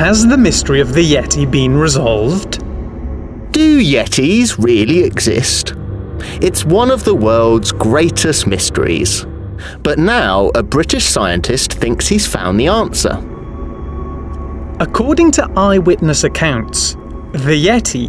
has 0.00 0.26
the 0.26 0.38
mystery 0.38 0.80
of 0.80 0.94
the 0.94 1.12
Yeti 1.12 1.48
been 1.50 1.76
resolved? 1.76 2.60
Do 3.52 3.82
Yetis 3.82 4.56
really 4.56 5.00
exist? 5.00 5.74
It's 6.40 6.64
one 6.64 6.90
of 6.90 7.04
the 7.04 7.14
world's 7.14 7.70
greatest 7.70 8.46
mysteries. 8.46 9.26
But 9.82 9.98
now 9.98 10.52
a 10.54 10.62
British 10.62 11.04
scientist 11.04 11.74
thinks 11.74 12.08
he's 12.08 12.26
found 12.26 12.58
the 12.58 12.68
answer. 12.68 13.12
According 14.80 15.32
to 15.32 15.50
eyewitness 15.54 16.24
accounts, 16.24 16.94
the 17.32 17.62
Yeti, 17.62 18.08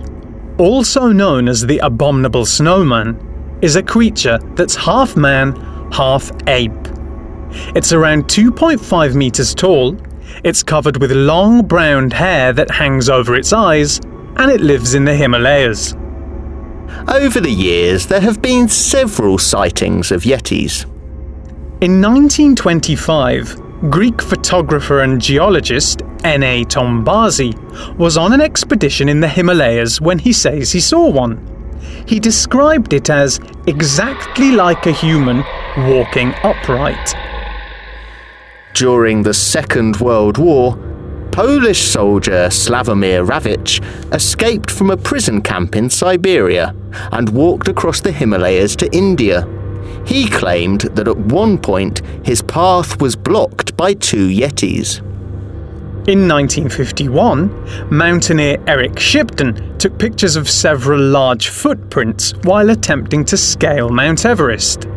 also 0.57 1.09
known 1.09 1.49
as 1.49 1.65
the 1.65 1.79
Abominable 1.79 2.45
Snowman, 2.45 3.59
is 3.61 3.75
a 3.75 3.83
creature 3.83 4.39
that's 4.55 4.77
half 4.77 5.17
man, 5.17 5.57
half 5.91 6.31
ape. 6.47 6.71
It's 7.75 7.91
around 7.91 8.29
2.5 8.29 9.13
meters 9.13 9.53
tall, 9.53 9.97
it's 10.43 10.63
covered 10.63 10.97
with 10.97 11.11
long 11.11 11.65
brown 11.65 12.11
hair 12.11 12.53
that 12.53 12.71
hangs 12.71 13.09
over 13.09 13.35
its 13.35 13.53
eyes, 13.53 13.99
and 14.37 14.51
it 14.51 14.61
lives 14.61 14.95
in 14.95 15.05
the 15.05 15.15
Himalayas. 15.15 15.93
Over 17.07 17.39
the 17.39 17.51
years, 17.51 18.07
there 18.07 18.21
have 18.21 18.41
been 18.41 18.67
several 18.67 19.37
sightings 19.37 20.11
of 20.11 20.23
Yetis. 20.23 20.85
In 21.81 22.01
1925, 22.01 23.89
Greek 23.89 24.21
photographer 24.21 25.01
and 25.01 25.19
geologist 25.21 26.03
N.A. 26.23 26.63
Tombazi 26.65 27.55
was 27.97 28.17
on 28.17 28.33
an 28.33 28.41
expedition 28.41 29.09
in 29.09 29.19
the 29.19 29.27
Himalayas 29.27 29.99
when 29.99 30.19
he 30.19 30.33
says 30.33 30.71
he 30.71 30.79
saw 30.79 31.09
one. 31.09 31.47
He 32.07 32.19
described 32.19 32.93
it 32.93 33.09
as 33.09 33.39
exactly 33.67 34.51
like 34.51 34.85
a 34.85 34.91
human 34.91 35.43
walking 35.77 36.33
upright. 36.43 37.15
During 38.73 39.23
the 39.23 39.33
Second 39.33 39.97
World 39.97 40.37
War, 40.37 40.77
Polish 41.31 41.81
soldier 41.81 42.47
Slavomir 42.49 43.25
Rawicz 43.25 43.81
escaped 44.13 44.71
from 44.71 44.89
a 44.89 44.97
prison 44.97 45.41
camp 45.41 45.75
in 45.75 45.89
Siberia 45.89 46.75
and 47.11 47.29
walked 47.29 47.67
across 47.67 48.01
the 48.01 48.11
Himalayas 48.11 48.75
to 48.77 48.93
India. 48.95 49.47
He 50.05 50.27
claimed 50.27 50.81
that 50.81 51.07
at 51.07 51.17
one 51.17 51.57
point 51.57 52.01
his 52.25 52.41
path 52.41 53.01
was 53.01 53.15
blocked 53.15 53.77
by 53.77 53.93
two 53.93 54.27
Yetis. 54.27 54.99
In 56.07 56.27
1951, 56.27 57.89
mountaineer 57.91 58.57
Eric 58.67 58.97
Shipton 58.97 59.77
took 59.77 59.99
pictures 59.99 60.35
of 60.35 60.49
several 60.49 60.99
large 60.99 61.49
footprints 61.49 62.33
while 62.43 62.71
attempting 62.71 63.23
to 63.25 63.37
scale 63.37 63.89
Mount 63.89 64.25
Everest. 64.25 64.87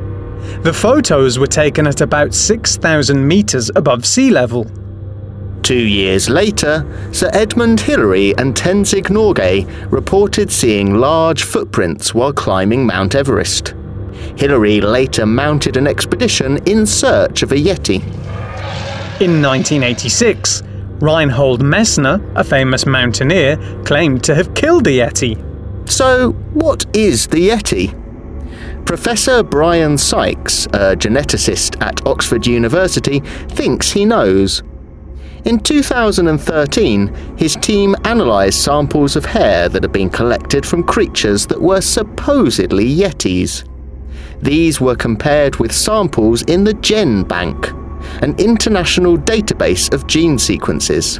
The 0.62 0.72
photos 0.72 1.38
were 1.38 1.46
taken 1.46 1.86
at 1.86 2.00
about 2.00 2.34
6,000 2.34 3.26
metres 3.26 3.70
above 3.74 4.04
sea 4.04 4.30
level. 4.30 4.66
Two 5.62 5.74
years 5.74 6.28
later, 6.28 6.86
Sir 7.12 7.30
Edmund 7.32 7.80
Hillary 7.80 8.36
and 8.36 8.54
Tenzing 8.54 9.04
Norgay 9.04 9.66
reported 9.90 10.52
seeing 10.52 10.96
large 10.96 11.44
footprints 11.44 12.14
while 12.14 12.34
climbing 12.34 12.84
Mount 12.84 13.14
Everest. 13.14 13.74
Hillary 14.36 14.82
later 14.82 15.24
mounted 15.24 15.78
an 15.78 15.86
expedition 15.86 16.58
in 16.66 16.84
search 16.84 17.42
of 17.42 17.52
a 17.52 17.56
Yeti. 17.56 18.02
In 19.20 19.40
1986, 19.40 20.62
Reinhold 21.00 21.62
Messner, 21.62 22.20
a 22.36 22.44
famous 22.44 22.84
mountaineer, 22.84 23.56
claimed 23.84 24.22
to 24.24 24.34
have 24.34 24.54
killed 24.54 24.86
a 24.86 24.90
Yeti. 24.90 25.38
So, 25.88 26.32
what 26.52 26.84
is 26.94 27.26
the 27.26 27.48
Yeti? 27.48 28.03
Professor 28.94 29.42
Brian 29.42 29.98
Sykes, 29.98 30.66
a 30.66 30.94
geneticist 30.94 31.82
at 31.82 32.06
Oxford 32.06 32.46
University, 32.46 33.18
thinks 33.48 33.90
he 33.90 34.04
knows. 34.04 34.62
In 35.44 35.58
2013, 35.58 37.36
his 37.36 37.56
team 37.56 37.96
analysed 38.04 38.62
samples 38.62 39.16
of 39.16 39.24
hair 39.24 39.68
that 39.68 39.82
had 39.82 39.90
been 39.90 40.10
collected 40.10 40.64
from 40.64 40.84
creatures 40.84 41.44
that 41.48 41.60
were 41.60 41.80
supposedly 41.80 42.86
Yetis. 42.86 43.68
These 44.40 44.80
were 44.80 44.94
compared 44.94 45.56
with 45.56 45.72
samples 45.72 46.42
in 46.42 46.62
the 46.62 46.74
GenBank, 46.74 48.22
an 48.22 48.38
international 48.38 49.18
database 49.18 49.92
of 49.92 50.06
gene 50.06 50.38
sequences. 50.38 51.18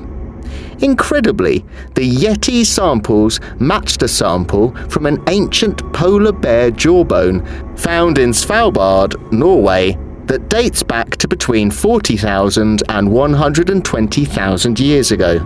Incredibly, 0.84 1.64
the 1.94 2.06
Yeti 2.06 2.62
samples 2.62 3.40
matched 3.58 4.02
a 4.02 4.08
sample 4.08 4.74
from 4.90 5.06
an 5.06 5.18
ancient 5.30 5.78
polar 5.94 6.30
bear 6.30 6.70
jawbone 6.70 7.42
found 7.74 8.18
in 8.18 8.32
Svalbard, 8.32 9.32
Norway, 9.32 9.96
that 10.26 10.50
dates 10.50 10.82
back 10.82 11.16
to 11.16 11.26
between 11.26 11.70
40,000 11.70 12.82
and 12.90 13.10
120,000 13.10 14.78
years 14.78 15.10
ago. 15.10 15.38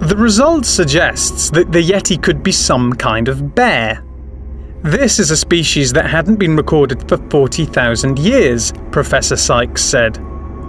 The 0.00 0.16
result 0.16 0.64
suggests 0.64 1.50
that 1.50 1.70
the 1.70 1.86
Yeti 1.86 2.22
could 2.22 2.42
be 2.42 2.52
some 2.52 2.94
kind 2.94 3.28
of 3.28 3.54
bear. 3.54 4.02
This 4.84 5.18
is 5.18 5.30
a 5.30 5.36
species 5.36 5.92
that 5.92 6.08
hadn't 6.08 6.36
been 6.36 6.56
recorded 6.56 7.06
for 7.10 7.18
40,000 7.28 8.18
years, 8.18 8.72
Professor 8.90 9.36
Sykes 9.36 9.82
said. 9.82 10.18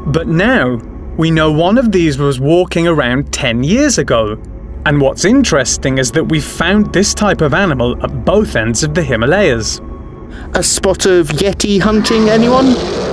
But 0.08 0.28
now, 0.28 0.82
we 1.20 1.30
know 1.30 1.52
one 1.52 1.78
of 1.78 1.92
these 1.92 2.18
was 2.18 2.40
walking 2.40 2.88
around 2.88 3.34
10 3.34 3.62
years 3.62 3.98
ago. 3.98 4.42
And 4.86 5.02
what's 5.02 5.26
interesting 5.26 5.98
is 5.98 6.14
that 6.14 6.24
we've 6.24 6.42
found 6.42 6.94
this 6.94 7.14
type 7.14 7.42
of 7.42 7.54
animal 7.54 8.02
at 8.02 8.24
both 8.24 8.56
ends 8.56 8.84
of 8.84 8.94
the 8.94 9.04
Himalayas. 9.04 9.82
A 10.54 10.64
spot 10.64 11.06
of 11.06 11.28
Yeti 11.28 11.82
hunting, 11.82 12.30
anyone? 12.30 13.09